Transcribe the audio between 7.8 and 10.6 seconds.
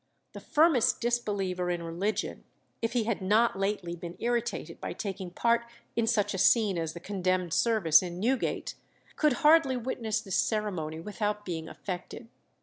in Newgate, could hardly witness this